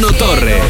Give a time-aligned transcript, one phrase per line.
[0.00, 0.62] Bruno Torres.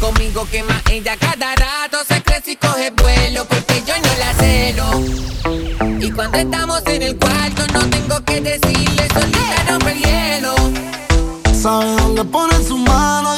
[0.00, 6.00] Conmigo quema ella cada rato se crece y coge vuelo porque yo no la celo.
[6.00, 10.54] Y cuando estamos en el cuarto no tengo que decirle solita no el hielo.
[11.54, 13.36] Sabe dónde pone su mano,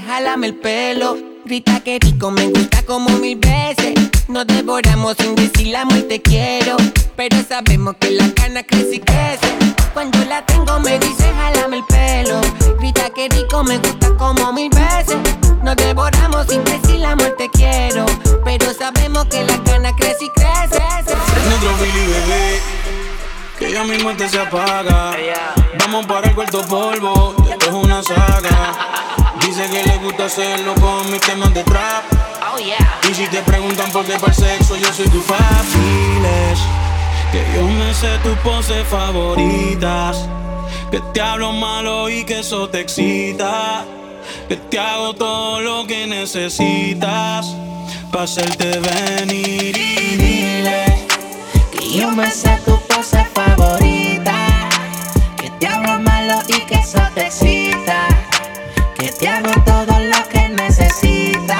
[0.00, 1.16] jálame el pelo.
[1.44, 3.94] Grita que rico, me gusta como mil veces.
[4.28, 6.76] Nos devoramos sin decir la muerte quiero.
[7.16, 9.48] Pero sabemos que la cana crece y crece.
[9.92, 12.40] Cuando la tengo me dice jálame el pelo.
[12.78, 15.16] Grita que rico, me gusta como mil veces.
[15.62, 18.06] Nos devoramos sin decir la muerte quiero.
[18.44, 20.80] Pero sabemos que la cana crece y crece.
[21.46, 22.60] Nuestro Billy bebé,
[23.58, 25.16] que ya mismo te se apaga.
[25.78, 29.09] Vamos para el cuarto polvo, esto es una saga.
[29.50, 32.04] Dice que le gusta hacerlo con mis temas de trap.
[33.10, 36.60] Y si te preguntan por qué para el sexo, yo soy tu faciles.
[37.32, 40.28] Que yo me sé tus poses favoritas.
[40.92, 43.84] Que te hablo malo y que eso te excita.
[44.48, 47.52] Que te hago todo lo que necesitas.
[48.12, 50.84] Pa' hacerte venir y dile.
[51.72, 54.46] Que yo me sé tu pose favorita.
[55.36, 58.29] Que te hablo malo y que eso te excita.
[59.00, 61.56] Que te hago todo lo que necesitas.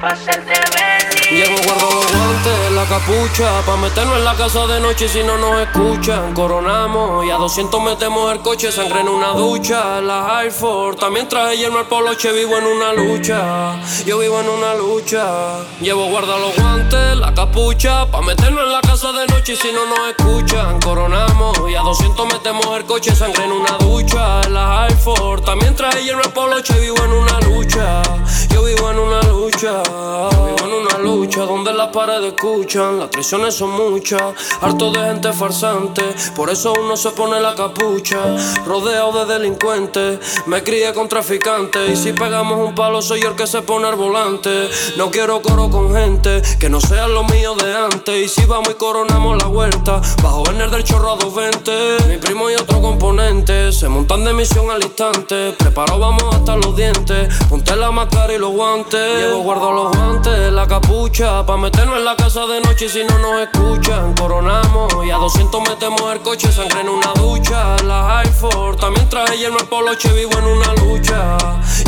[0.00, 1.46] Pa' hacerte venir.
[1.46, 5.36] Llevo guardo los guantes, la capucha Pa' meternos en la casa de noche si no
[5.36, 6.32] nos escuchan.
[6.32, 11.56] Coronamos y a 200 metemos el coche Sangre en una ducha, la Force También traje
[11.56, 13.80] yerno al poloche, vivo en una lucha.
[14.06, 18.80] Yo vivo en una lucha Llevo guarda los guantes, la capucha Pa' meternos en la
[18.80, 20.80] casa de noche si no nos escuchan.
[20.80, 25.74] Coronamos y a 200 metemos el coche Sangre en una ducha, la Air Force También
[25.74, 28.02] traje yerno al poloche, vivo en una lucha.
[28.50, 33.54] Yo vivo en una lucha Vivo en una lucha donde las paredes escuchan las traiciones
[33.54, 34.20] son muchas.
[34.60, 36.02] Harto de gente farsante,
[36.36, 38.18] por eso uno se pone la capucha.
[38.66, 41.90] Rodeado de delincuentes, me crié con traficantes.
[41.90, 44.68] Y si pegamos un palo, soy yo el que se pone al volante.
[44.96, 48.26] No quiero coro con gente que no sea lo mío de antes.
[48.26, 52.08] Y si vamos y coronamos la vuelta, bajo el del chorro a 220.
[52.08, 55.54] Mi primo y otro componente se montan de misión al instante.
[55.58, 57.34] Preparo, vamos hasta los dientes.
[57.48, 59.18] Ponte la máscara y los guantes.
[59.18, 61.46] Llevo guardo los guantes, la capucha.
[61.46, 64.14] Pa' meternos en la casa de noche y si no nos escuchan.
[64.14, 67.76] Coronamos y a 200 metemos el coche, sangre en una ducha.
[67.84, 70.12] La High también traje lleno el poloche.
[70.12, 71.36] Vivo en una lucha,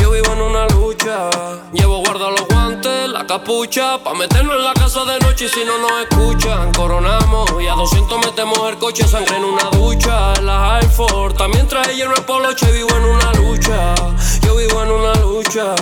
[0.01, 1.31] yo vivo en una lucha.
[1.73, 4.03] Llevo guardo los guantes, la capucha.
[4.03, 6.73] Pa' meternos en la casa de noche y si no nos escuchan.
[6.73, 10.35] Coronamos y a 200 metemos el coche, sangre en una ducha.
[10.43, 12.71] La High también traje lleno el poloche.
[12.73, 13.95] Vivo en una lucha,
[14.43, 15.75] yo vivo en una lucha.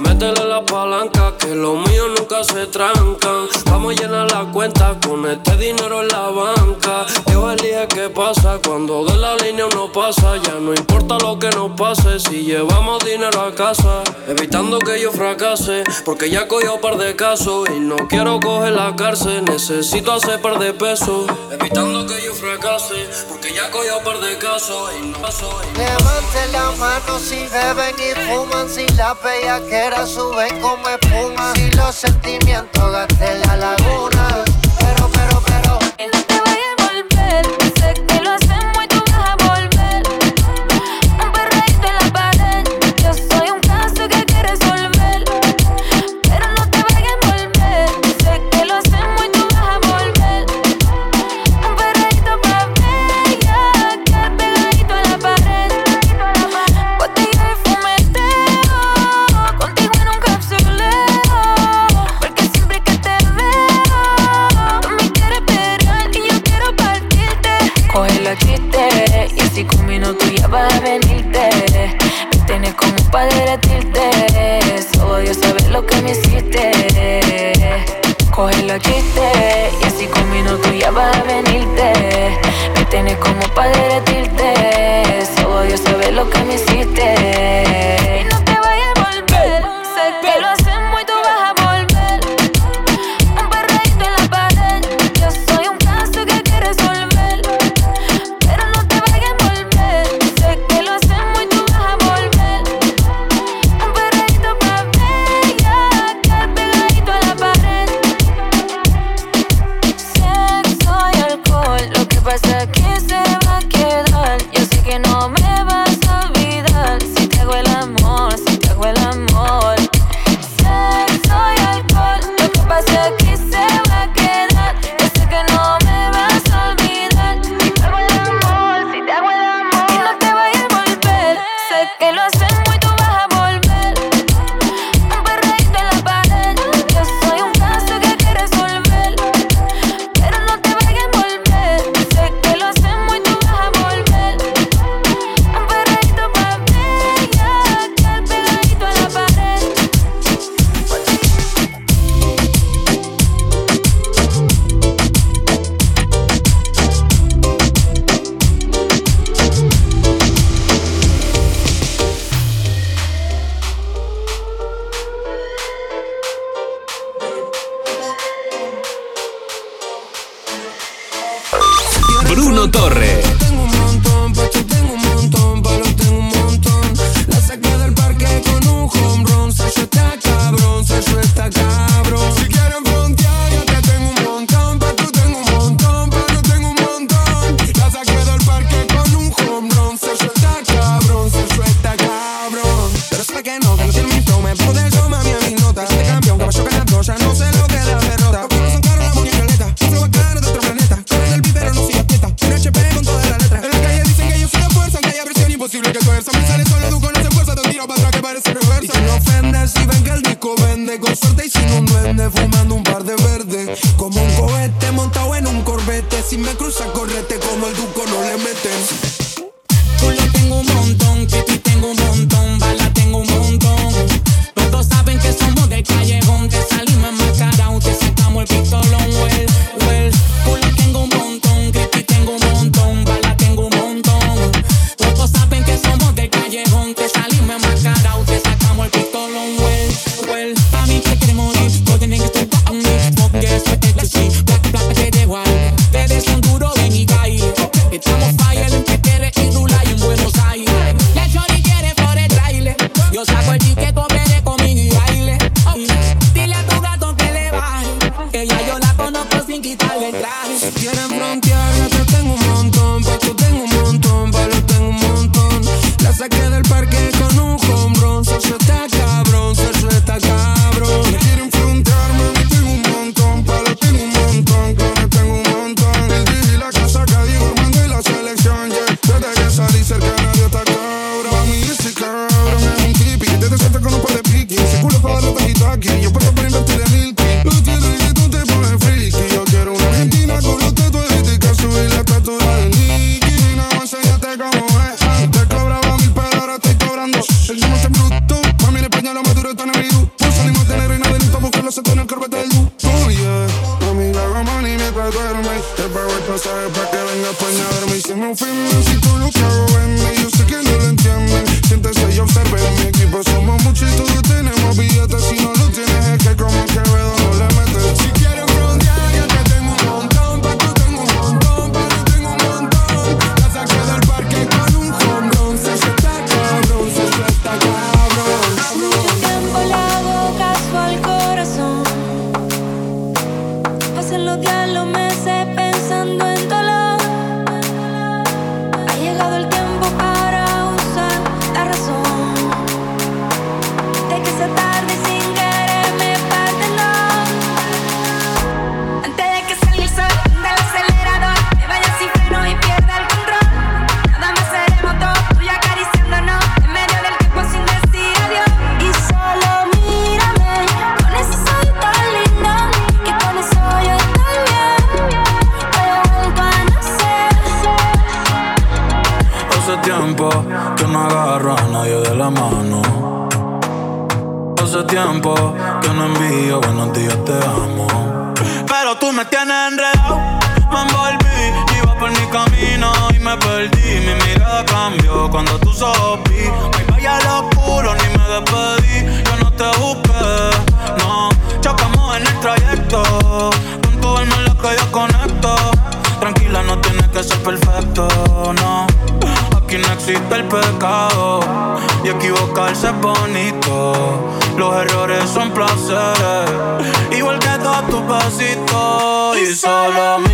[0.00, 3.48] Métele la palanca, que los míos nunca se trancan.
[3.70, 7.06] Vamos a llenar la cuenta con este dinero en la banca.
[7.30, 10.36] Yo elige qué pasa cuando de la línea uno pasa.
[10.42, 14.02] Ya no importa lo que nos pase si llevamos dinero a casa.
[14.26, 18.72] Evitando que yo fracase, porque ya cogió un par de casos y no quiero coger
[18.72, 19.44] la cárcel.
[19.44, 21.30] Necesito hacer par de pesos.
[21.50, 25.48] Evitando que yo fracase, porque ya cogió un par de casos y no paso.
[25.76, 31.54] Levante la mano si beben y fuman, si la bella que suben como espuma.
[31.54, 34.44] Si los sentimientos gasté la laguna.
[34.44, 34.59] Pero,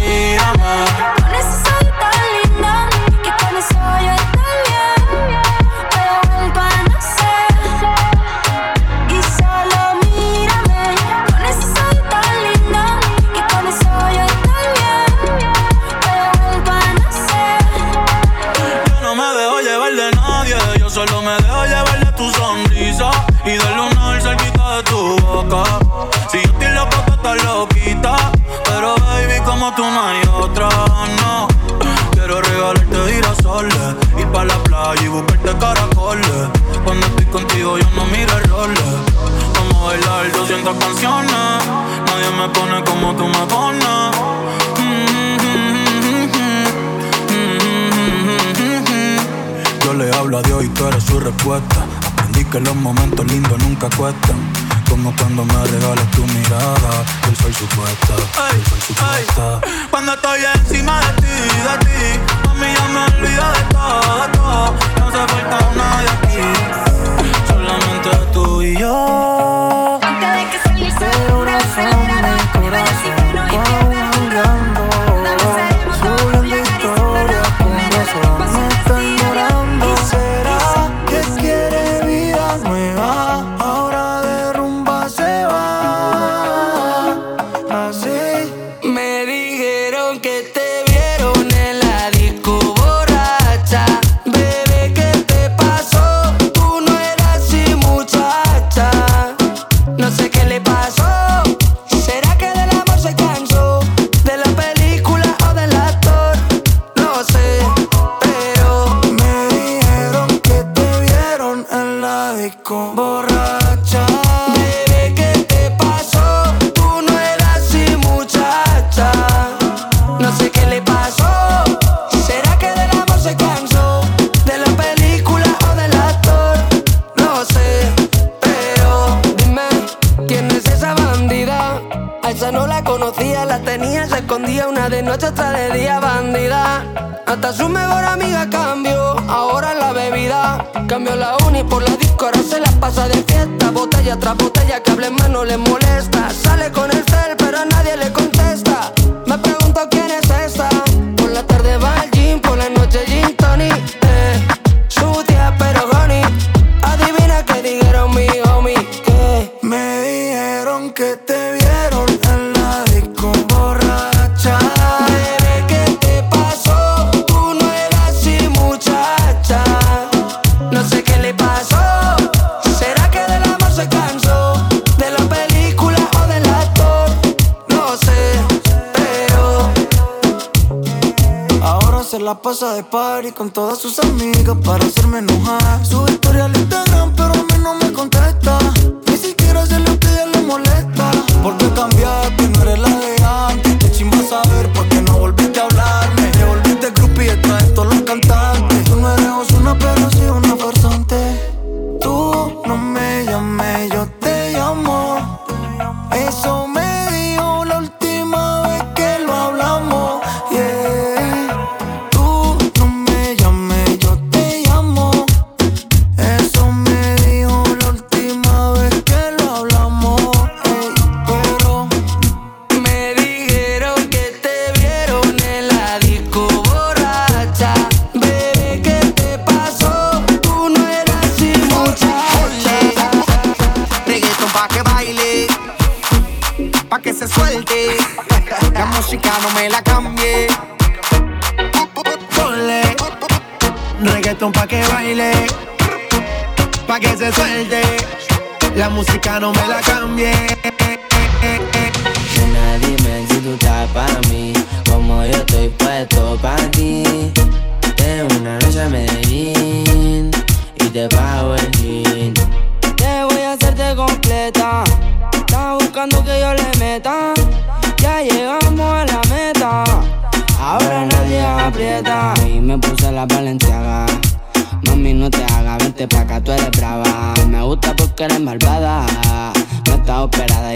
[0.01, 0.56] need
[42.47, 43.87] me pones como tú me pones.
[49.85, 51.77] Yo le hablo a Dios y tú eres su respuesta.
[52.07, 54.37] Aprendí que los momentos lindos nunca cuestan.
[54.89, 58.15] Como cuando me regalas tu mirada, el sol supuesta,
[58.53, 59.91] el.
[59.91, 61.37] Cuando estoy encima de ti,
[61.67, 64.75] de ti, a mí ya me olvido de todo.
[64.99, 66.47] No se falta nadie aquí,
[67.49, 69.86] solamente tú y yo
[71.77, 72.56] from me.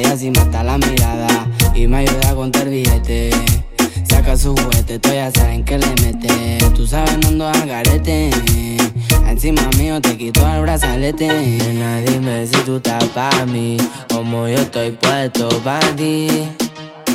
[0.02, 1.46] Y así mata la mirada.
[1.74, 3.34] Y me ayuda a contar billetes.
[4.08, 6.58] Saca su juguete, ya saben que le mete.
[6.74, 8.30] Tú sabes, no ando al garete.
[9.28, 11.28] Encima mío te quito el brazalete.
[11.28, 13.76] Nena, dime si tú estás pa' mí.
[14.12, 16.28] Como yo estoy puesto pa' ti.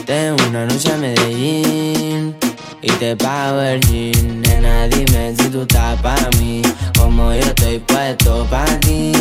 [0.06, 2.36] Tengo una noche a Medellín
[2.82, 4.42] y te pago el jean.
[4.42, 6.62] Nena, dime si tú estás pa' mí,
[6.98, 9.12] como yo estoy puesto pa' ti.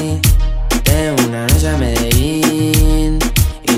[0.82, 3.18] Tengo una noche a Medellín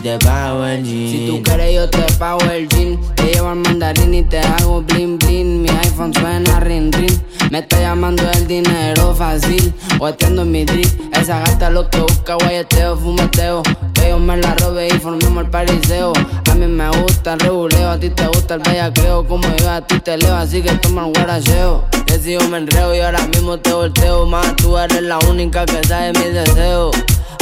[0.07, 2.97] Si tú quieres, yo te pago el jean.
[3.17, 5.63] Te llevo al mandarín y te hago bling bling.
[5.63, 7.19] Mi iPhone suena ring ring.
[7.51, 9.75] Me está llamando el dinero fácil.
[9.99, 10.87] O atiendo mi drip.
[11.13, 13.65] Esa gasta lo que busca, guayeteo, fumeteo.
[13.95, 16.13] Que yo me la robe y formemos el pariseo.
[16.53, 19.27] A mí me gusta el reguleo, a ti te gusta el bellaqueo.
[19.27, 21.85] Como yo a ti te leo, así que toma el guaracheo.
[22.07, 24.25] Que si yo me enreo y ahora mismo te volteo.
[24.25, 26.95] Más tú eres la única que sabe mis deseos.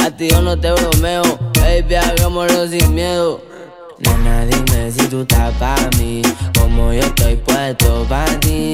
[0.05, 1.23] A ti yo no te bromeo,
[1.55, 3.41] baby, hagámoslo sin miedo.
[3.97, 6.21] Nena, dime si tú estás pa' mí,
[6.59, 8.71] como yo estoy puesto pa' ti.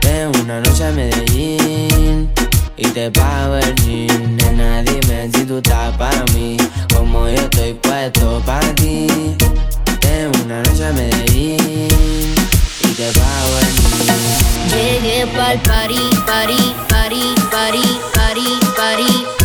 [0.00, 2.30] Tengo una noche a Medellín
[2.74, 4.36] y te pago el jean.
[4.38, 6.56] Nena, dime si tú estás pa' mí,
[6.96, 9.08] como yo estoy puesto pa' ti.
[10.00, 11.58] Tengo una noche a Medellín
[12.80, 15.02] y te pago el jean.
[15.02, 19.39] Llegué pa'l party, party, party, party, party, party.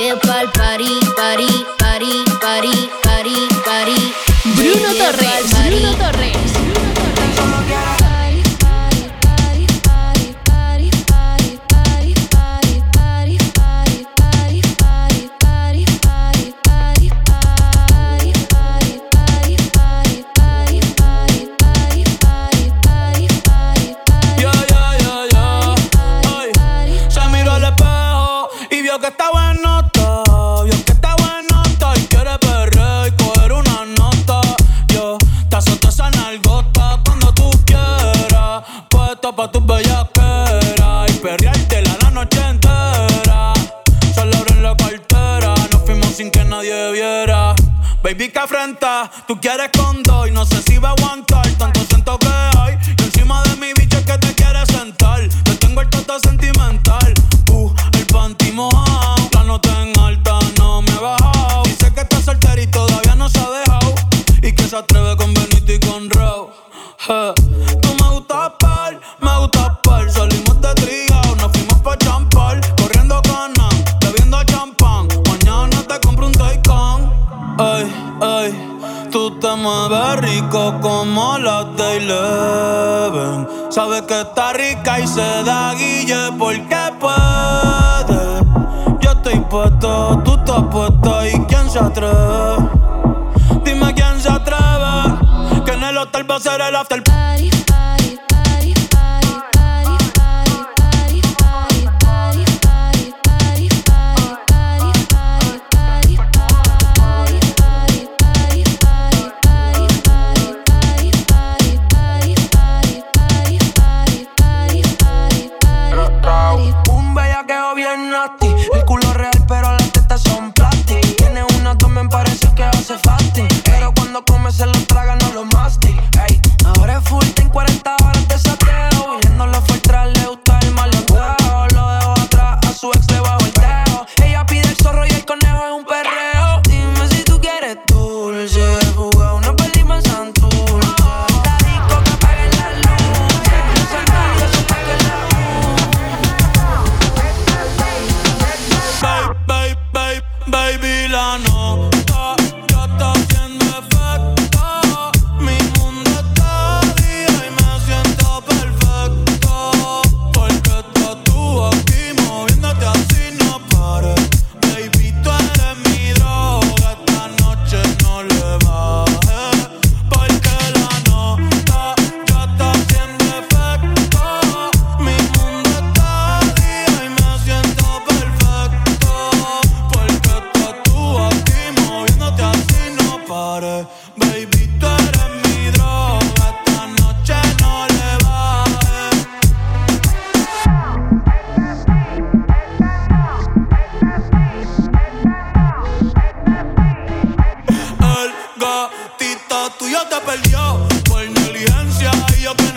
[0.00, 4.14] Llegué pa'l party, party, party, party, party, party.
[4.56, 6.49] Bruno Torres, Bruno Torres.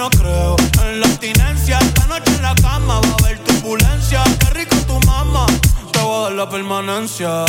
[0.03, 1.79] no creo en la abstinencia.
[1.79, 4.21] Esta noche en la cama va a haber turbulencia.
[4.39, 5.45] Qué rico tu mamá,
[5.93, 7.45] te voy a dar la permanencia.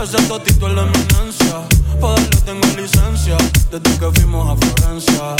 [0.00, 1.54] Ese totito es la eminencia.
[2.00, 3.36] Poderlo tengo licencia
[3.70, 5.34] desde que fuimos a Florencia.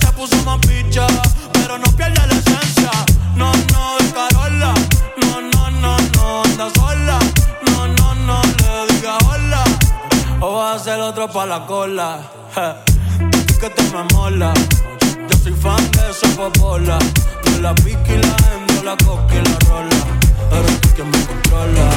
[0.00, 1.06] Se puso más picha,
[1.52, 2.90] pero no pierde la esencia.
[3.36, 4.72] No, no, es Carola.
[5.22, 7.18] No, no, no, no, anda sola.
[7.66, 9.64] No, no, no, le diga hola.
[10.40, 12.20] O va a ser otro pa' la cola.
[12.54, 13.58] Je.
[13.60, 14.54] que te me mola.
[15.28, 16.98] Yo soy fan de esa popola.
[17.44, 20.00] De la pica y la hembra, la coca y la rola.
[20.58, 21.88] Eres tú quien me controla.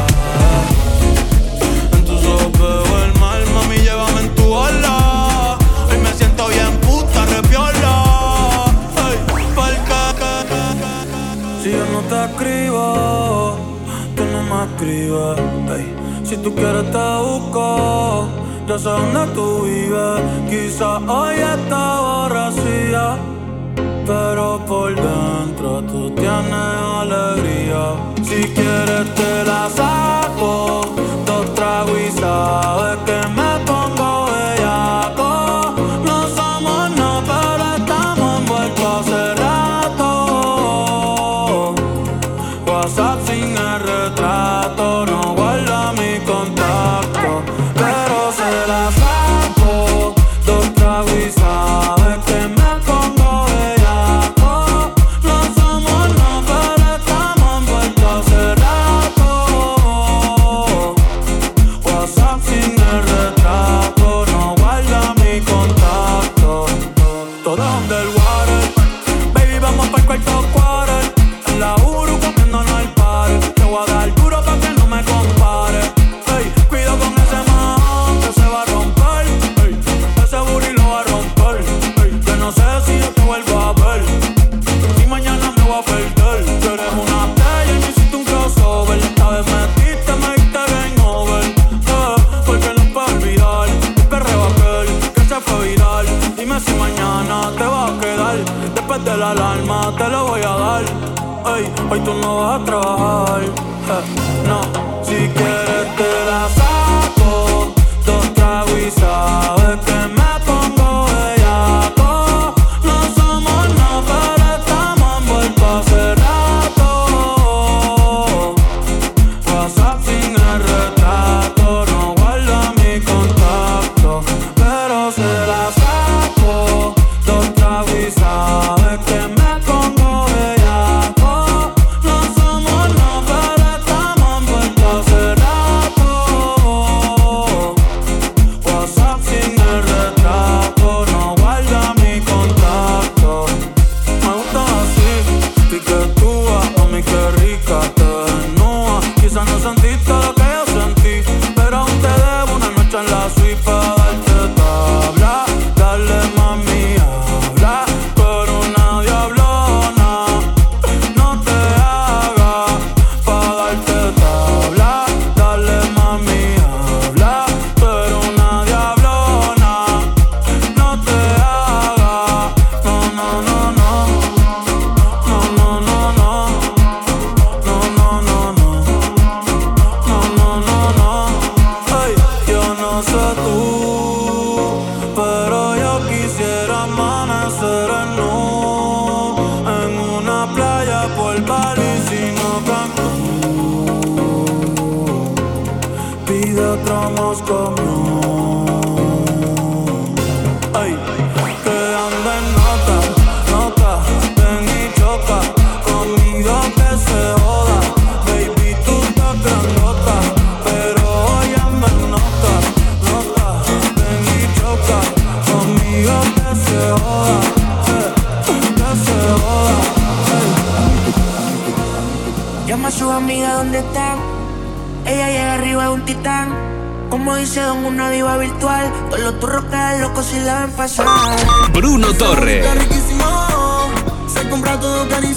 [1.93, 5.57] En tus ojos veo el mal, mami, llévame en tu ola.
[5.89, 8.65] Hoy me siento bien puta, repiola.
[8.95, 9.17] Hey,
[9.55, 10.13] palca.
[11.63, 13.57] Si yo no te escribo,
[14.15, 15.37] tú no me escribes.
[15.69, 18.27] Hey, si tú quieres te busco
[18.67, 20.21] yo sé dónde tú vives.
[20.49, 23.17] Quizá hoy está borracía,
[24.06, 26.53] pero por dentro tú tienes
[27.01, 27.95] alegría.
[28.23, 30.82] Si quieres te la saco,
[31.25, 33.57] dos tragos y sabes que me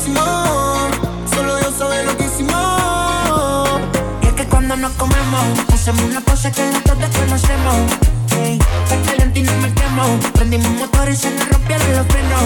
[0.01, 0.91] hicimos.
[1.35, 3.81] Solo Dios sabe lo que hicimos.
[4.23, 7.77] Y es que cuando nos comemos, hacemos una cosa que nosotros desconocemos.
[8.31, 10.09] Hey, está caliente y nos metemos.
[10.33, 12.45] Prendimos motores y se nos rompieron los frenos.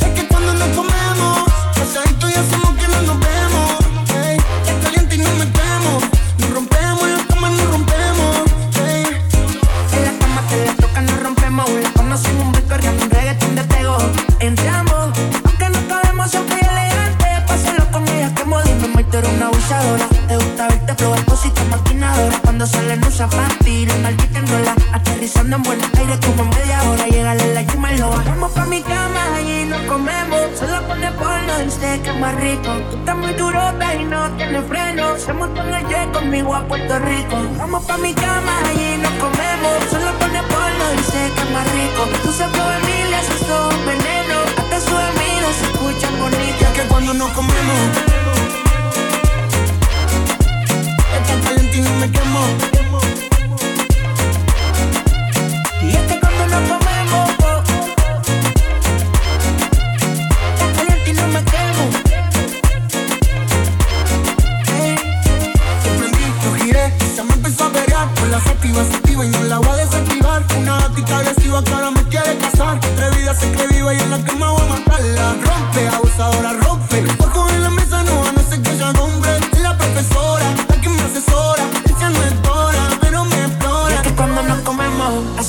[0.00, 1.42] Es que cuando nos comemos,
[1.74, 3.65] pasadito y hacemos que no nos vemos.
[36.36, 37.36] conmigo a Puerto Rico.
[37.58, 39.84] Vamos pa' mi cama, allí nos comemos.
[39.90, 42.02] Solo pone polvo y sé que es más rico.
[42.22, 44.36] Tú sabes de mil, haces todo un veneno.
[44.58, 46.64] Hasta sus amigos se escuchan bonito.
[46.64, 47.80] Es que cuando nos comemos,
[51.16, 52.65] es tan caliente no me quemo.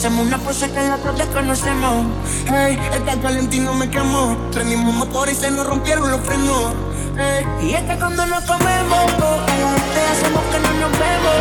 [0.08, 2.06] Hacemos una pose que las dos desconocemos.
[2.46, 4.38] Hey, esta calentino me quemó.
[4.54, 6.74] Prendimos motor y se nos rompieron los frenos.
[7.17, 9.46] Hey, y es que cuando nos comemos, oh,
[9.93, 11.39] te hacemos que no nos vemos.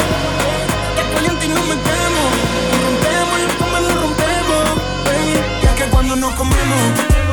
[0.98, 2.24] Esta calentino me quemo.
[2.82, 4.64] Rompemos y como lo rompemos.
[5.12, 7.25] Hey, y es que cuando nos comemos.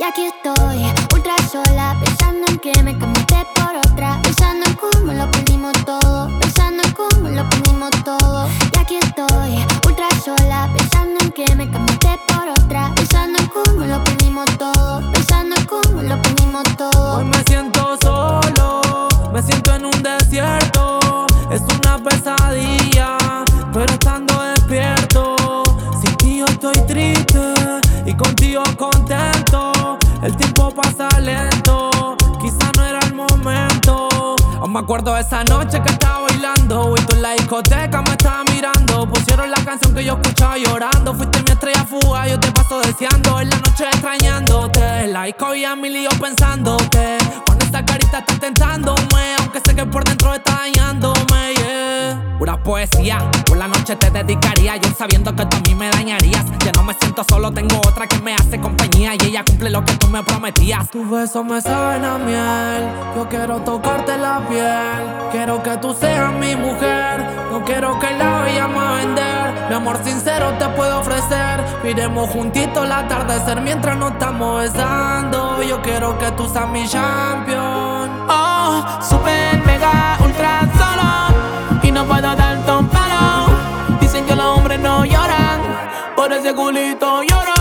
[0.00, 4.20] Y aquí estoy, ultra sola, pensando en que me cambiaste por otra.
[4.22, 8.46] Pensando en cómo lo perdimos todo, pensando en cómo lo perdimos todo.
[8.72, 12.92] Y aquí estoy, ultra sola, pensando en que me cambiaste por otra.
[12.94, 17.16] Pensando en cómo lo perdimos todo, pensando en cómo lo perdimos todo.
[17.16, 21.26] Hoy me siento solo, me siento en un desierto.
[21.50, 23.16] Es una pesadilla,
[23.72, 25.34] pero estando despierto.
[26.00, 27.54] Sin ti yo estoy triste
[28.06, 28.97] y contigo con
[30.22, 34.34] el tiempo pasa lento, quizá no era el momento.
[34.60, 36.17] Aún me acuerdo esa noche que estaba
[36.68, 39.08] bailando y tú en la discoteca me estabas mirando.
[39.08, 41.14] Pusieron la canción que yo escuchaba llorando.
[41.14, 43.40] Fuiste mi estrella fuga, yo te paso deseando.
[43.40, 45.04] En la noche extrañándote.
[45.04, 47.18] En la disco y a mi lío pensándote.
[47.46, 49.36] Con esta carita estás tentándome.
[49.40, 52.36] Aunque sé que por dentro está dañándome, yeah.
[52.38, 54.76] Pura poesía, por la noche te dedicaría.
[54.76, 56.44] Yo sabiendo que tú a mí me dañarías.
[56.64, 59.14] Ya no me siento solo, tengo otra que me hace compañía.
[59.14, 60.90] Y ella cumple lo que tú me prometías.
[60.90, 62.88] Tus besos me saben a miel.
[63.16, 65.30] Yo quiero tocarte la piel.
[65.32, 67.24] Quiero que tú seas mi mujer.
[67.50, 69.66] No quiero que la vayamos a vender.
[69.68, 71.64] Mi amor sincero te puedo ofrecer.
[71.82, 75.62] Miremos juntitos el atardecer mientras nos estamos besando.
[75.62, 78.10] Yo quiero que tú seas mi champion.
[78.28, 81.82] Oh, super mega ultra solo.
[81.82, 83.46] Y no puedo dar un palo.
[84.00, 85.60] Dicen que los hombres no lloran.
[86.16, 87.57] Por ese culito lloran.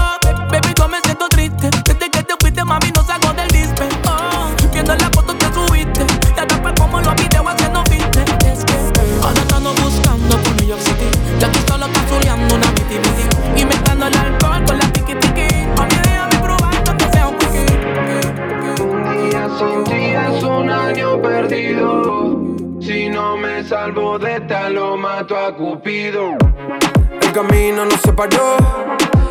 [25.59, 28.57] El camino nos separó,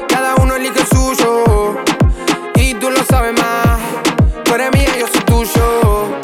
[0.08, 1.76] cada uno elige suyo.
[2.56, 3.78] Y tú lo sabes más,
[4.44, 6.18] tú eres mía, yo soy tuyo.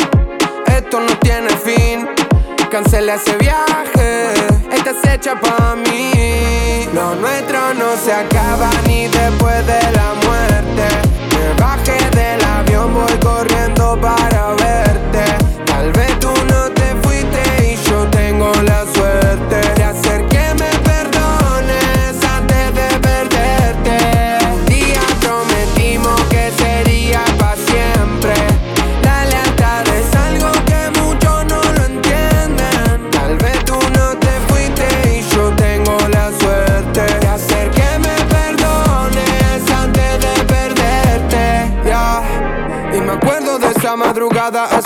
[0.66, 2.09] Esto no tiene fin,
[2.68, 4.32] cancela ese viaje,
[4.72, 6.88] esta es hecha para mí.
[6.92, 10.01] Lo nuestro no se acaba ni después de la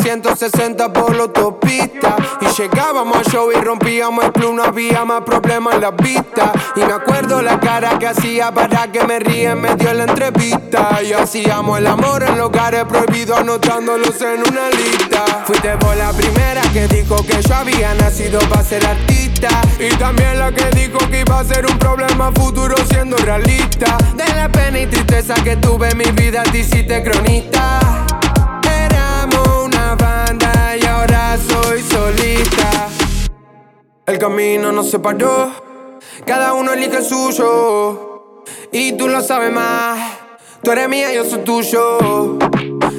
[0.07, 2.15] 160 por la autopista.
[2.41, 6.53] Y llegábamos al show y rompíamos el club, no había más problemas en la vista.
[6.77, 10.05] Y me acuerdo la cara que hacía para que me ríe en medio de la
[10.05, 11.01] entrevista.
[11.03, 15.25] Y hacíamos el amor en lugares prohibidos, anotándolos en una lista.
[15.45, 19.49] Fuiste por la primera que dijo que yo había nacido para ser artista.
[19.81, 23.99] Y también la que dijo que iba a ser un problema futuro siendo realista.
[24.15, 27.86] De la pena y tristeza que tuve en mi vida, te hiciste cronista.
[29.95, 32.89] Banda y ahora soy solista.
[34.07, 35.51] El camino nos separó,
[36.27, 38.43] cada uno elige el suyo.
[38.73, 39.99] Y tú lo sabes más,
[40.63, 42.39] tú eres mía, yo soy tuyo.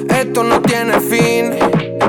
[0.08, 1.56] Esto no tiene fin,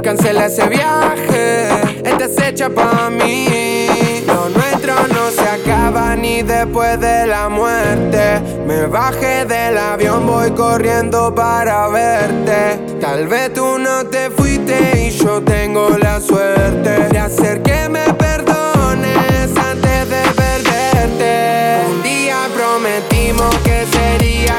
[0.02, 1.68] cancela ese viaje,
[2.04, 4.24] esta es hecha pa' mí.
[4.26, 8.42] Lo nuestro no se acaba ni después de la muerte.
[8.66, 12.98] Me bajé del avión, voy corriendo para verte.
[13.00, 18.14] Tal vez tú no te fuiste y yo tengo la suerte de hacer que me
[18.14, 21.82] perdones antes de perderte.
[21.90, 24.58] Un día prometimos que sería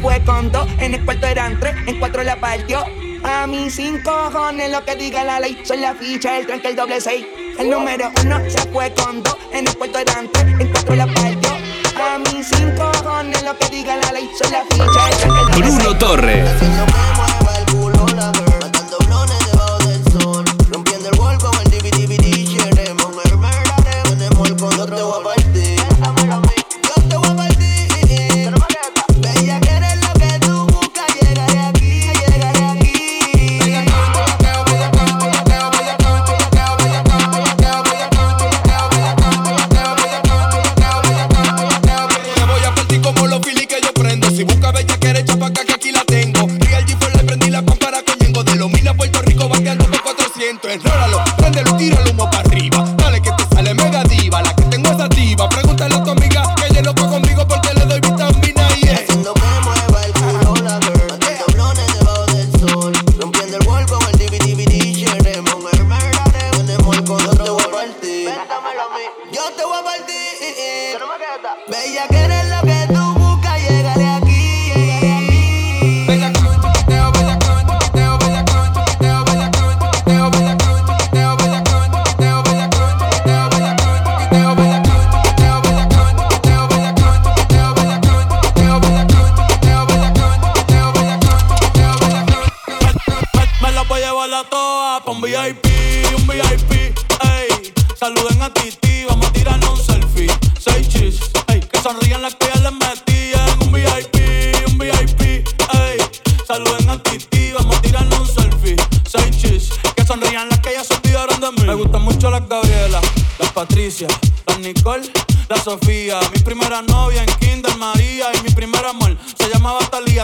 [0.00, 2.84] fue con dos, en el cuarto eran tres, en cuatro la partió.
[3.24, 6.76] A mí sin cojones lo que diga la ley, soy la ficha, el tranque, el
[6.76, 7.26] doble seis.
[7.58, 11.06] El número uno se fue con dos, en el cuarto eran tres, en cuatro la
[11.06, 11.50] partió.
[12.00, 15.48] A mí sin cojones lo que diga la ley, soy la ficha, el tranque, el
[15.48, 15.78] doble seis.
[15.78, 16.48] Bruno Torres.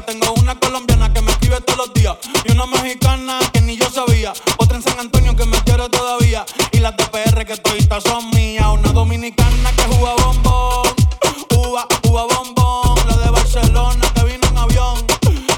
[0.03, 3.89] Tengo una colombiana que me escribe todos los días y una mexicana que ni yo
[3.89, 4.33] sabía.
[4.59, 8.29] Otra en San Antonio que me quiere todavía y las de PR que todavía son
[8.31, 8.67] mías.
[8.73, 10.89] Una dominicana que juega bombón,
[11.57, 13.09] uva, uva bombón.
[13.09, 15.07] La de Barcelona que vino en avión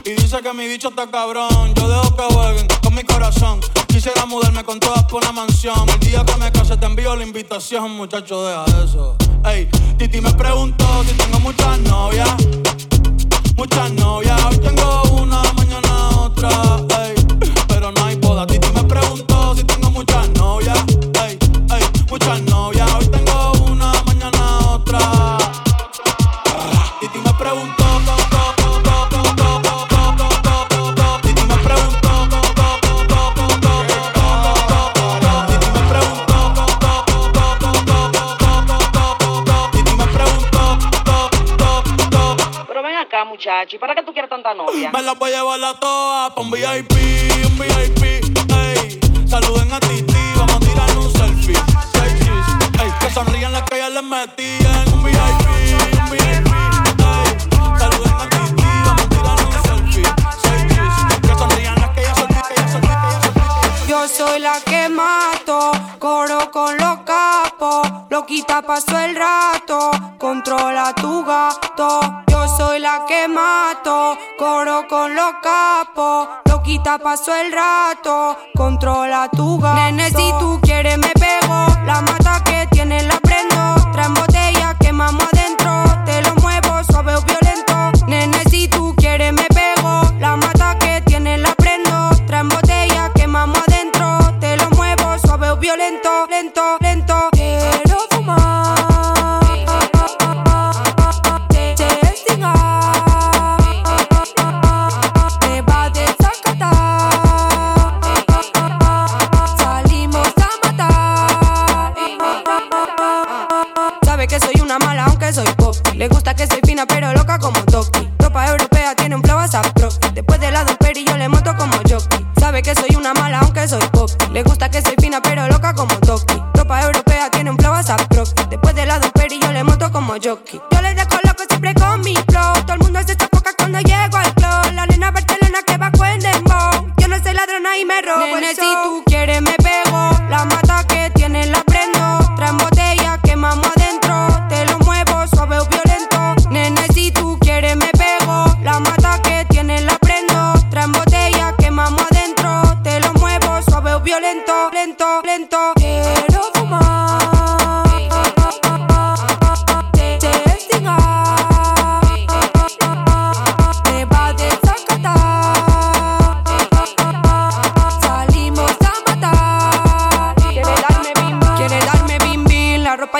[0.04, 1.72] y dice que mi bicho está cabrón.
[1.74, 3.60] Yo dejo que jueguen con mi corazón.
[3.88, 5.88] Quisiera mudarme con todas por una mansión.
[5.88, 9.16] El día que me case te envío la invitación, muchacho, deja eso.
[9.46, 9.66] Ey,
[9.96, 12.36] Titi me preguntó si tengo muchas novias.
[13.56, 16.50] Muchas novias, hoy tengo una, mañana otra.
[17.04, 17.14] Ey,
[17.66, 18.46] pero no hay boda.
[18.46, 20.78] Titi me preguntó si tengo muchas novias.
[21.24, 21.38] Ey,
[21.70, 22.55] ey, muchas novias,
[43.56, 43.76] muchacho.
[43.76, 44.90] ¿Y para qué tú quieres tanta novia?
[44.92, 46.92] Me la voy a llevar la toa pa' un VIP,
[47.44, 48.02] un VIP,
[48.52, 49.00] ey.
[49.28, 51.56] Saluden a Titi, vamos a tirar un selfie.
[51.92, 52.90] Seis cheese, ey.
[53.00, 54.92] Que sonrían las que ya les metían.
[54.92, 55.16] Un VIP,
[56.02, 56.22] un VIP,
[57.00, 57.36] ey.
[57.78, 60.04] Saluden a Titi, vamos a tirar un selfie.
[60.42, 63.86] Seis cheese, que sonrían las que ya sentí, que ya que ya.
[63.88, 71.24] Yo soy la que mato, coro con los capos, loquita paso el rato, controla tu
[71.24, 72.00] gato.
[72.28, 79.58] Yo soy la que mato, coro con los capos, loquita paso el rato, controla tu
[79.58, 79.74] gato.
[79.76, 85.26] Nene, si tú quieres me pego, la mata que tiene la prendo, traen botella, quemamos
[85.32, 88.06] adentro, te lo muevo suave o violento.
[88.06, 89.05] Nene, si tú quieres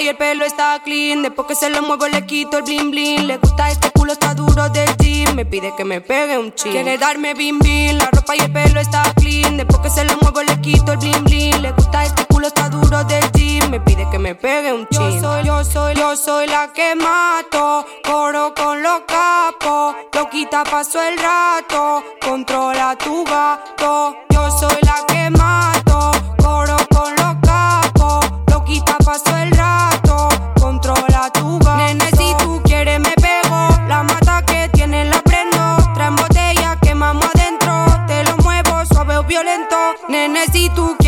[0.06, 1.22] y el pelo está clean.
[1.22, 3.26] Después que se lo muevo le quito el bling bling.
[3.26, 5.34] Le gusta este culo está duro del gym.
[5.34, 6.70] Me pide que me pegue un chin.
[6.70, 7.96] Quiere darme bim bim.
[7.98, 9.56] La ropa y el pelo está clean.
[9.56, 11.62] Después que se lo muevo le quito el bling bling.
[11.62, 13.68] Le gusta este culo está duro del gym.
[13.68, 15.10] Me pide que me pegue un chin.
[15.14, 17.84] Yo soy, yo soy, yo soy la que mato.
[18.04, 19.96] Coro con los capos.
[20.12, 22.04] Loquita paso el rato.
[22.20, 24.16] Controla tu gato.
[24.30, 26.15] Yo soy la que mato.
[40.68, 41.05] Nene, si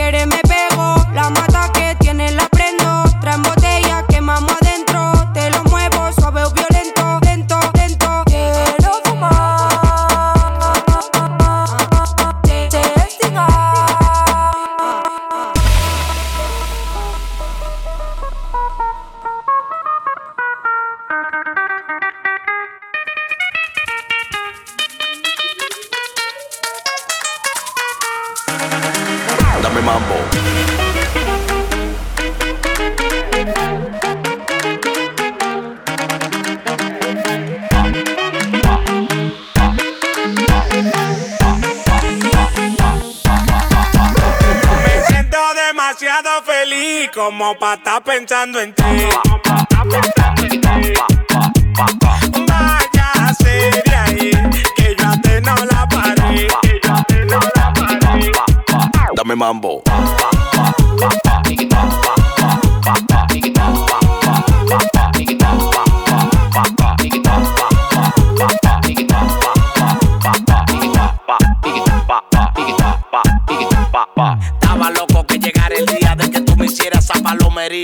[47.19, 48.83] como para estar pensando en ti.
[53.85, 54.31] De ahí,
[54.77, 56.47] que yo ti no la paré.
[56.63, 58.31] Que yo a ti no la paré.
[59.17, 59.83] Dame mambo.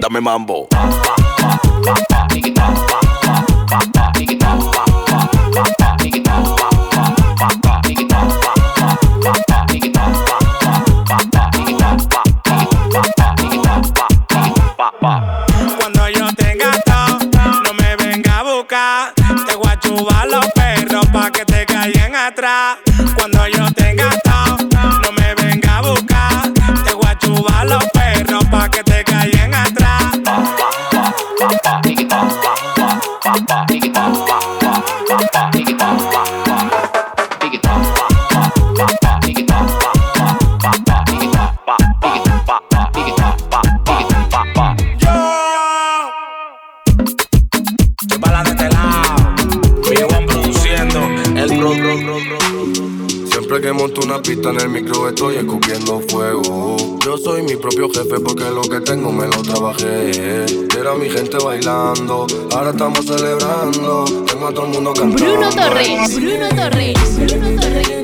[0.00, 0.66] Dame mambo.
[15.78, 17.18] Cuando yo tenga todo,
[17.62, 19.14] no me venga a buscar.
[19.14, 22.78] Te voy a los perros pa' que te caigan atrás.
[23.16, 24.10] Cuando yo tenga
[54.42, 56.76] en el micro estoy escupiendo fuego.
[57.04, 60.44] Yo soy mi propio jefe porque lo que tengo me lo trabajé.
[60.76, 64.04] Era mi gente bailando, ahora estamos celebrando.
[64.26, 65.24] Tengo a todo el mundo cantando.
[65.24, 68.03] Bruno Torres, Bruno Torres, Bruno Torres.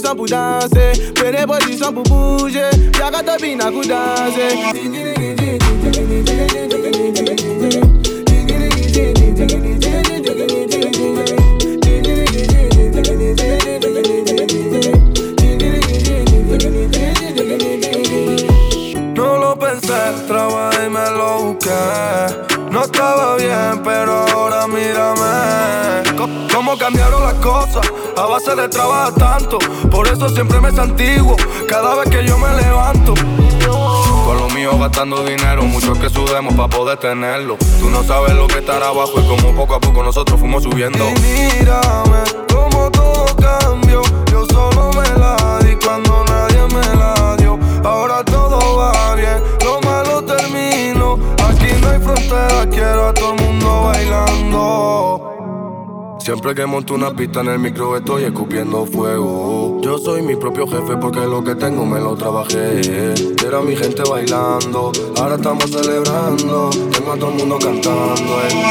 [0.00, 0.92] position pour danser.
[0.94, 1.18] Eh.
[1.18, 2.70] Fais des positions pour bouger.
[2.98, 4.56] Y'a qu'à bien à coup danser.
[4.74, 5.29] Eh.
[30.40, 31.36] Siempre me santiguo
[31.68, 33.12] cada vez que yo me levanto.
[34.24, 37.58] Con lo mío gastando dinero, mucho que sudemos para poder tenerlo.
[37.78, 41.10] Tú no sabes lo que estar abajo y como poco a poco nosotros fuimos subiendo.
[41.10, 42.22] Y mírame,
[56.30, 59.80] Siempre que monto una pista en el micro estoy escupiendo fuego.
[59.82, 62.80] Yo soy mi propio jefe porque lo que tengo me lo trabajé.
[63.44, 66.70] Era mi gente bailando, ahora estamos celebrando.
[66.92, 68.42] Tengo a todo el mundo cantando.
[68.48, 68.70] eh.